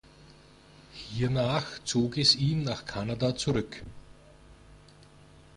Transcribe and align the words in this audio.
Hiernach 0.95 1.83
zog 1.83 2.17
es 2.17 2.35
ihn 2.35 2.63
nach 2.63 2.85
Kanada 2.85 3.35
zurück. 3.35 3.83